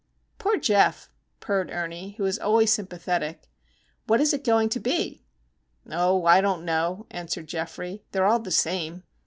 [0.39, 1.09] "Poor Geof,"
[1.41, 3.47] purred Ernie, who is always sympathetic.
[4.07, 5.21] "What is it going to be?"
[5.91, 8.01] "Oh, I don't know," answered Geoffrey.
[8.11, 9.03] "They're all the same.